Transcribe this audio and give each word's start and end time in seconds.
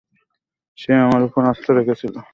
সে 0.77 0.91
আমার 1.05 1.21
উপর 1.23 1.41
আস্থা 1.51 1.71
রেখেছিল। 1.73 2.15